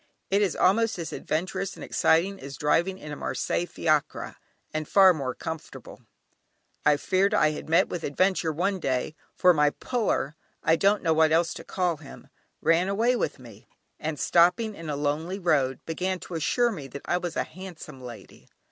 It 0.31 0.41
is 0.41 0.55
almost 0.55 0.97
as 0.97 1.13
adventurous 1.13 1.75
and 1.75 1.83
exciting 1.83 2.39
as 2.39 2.57
driving 2.57 2.97
in 2.97 3.11
a 3.11 3.15
Marseilles 3.15 3.67
Fiacre, 3.69 4.35
and 4.73 4.87
far 4.87 5.13
more 5.13 5.35
comfortable. 5.35 6.01
I 6.83 6.97
feared 6.97 7.35
I 7.35 7.51
had 7.51 7.69
met 7.69 7.87
with 7.87 8.03
an 8.03 8.11
adventure 8.11 8.51
one 8.51 8.79
day, 8.79 9.13
for 9.35 9.53
my 9.53 9.69
"puller" 9.69 10.35
(I 10.63 10.75
don't 10.75 11.03
know 11.03 11.13
what 11.13 11.31
else 11.31 11.53
to 11.53 11.63
call 11.63 11.97
him) 11.97 12.29
ran 12.61 12.87
away 12.89 13.15
with 13.15 13.37
me, 13.37 13.67
and 13.99 14.19
stopping 14.19 14.73
in 14.73 14.89
a 14.89 14.95
lonely 14.95 15.37
road, 15.37 15.79
began 15.85 16.19
to 16.21 16.33
assure 16.33 16.71
me 16.71 16.87
that 16.87 17.03
I 17.05 17.19
was 17.19 17.35
a 17.37 17.43
"handsome 17.43 18.01
lady." 18.01 18.49